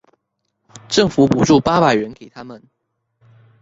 [0.89, 2.63] 政府補助八百元給他們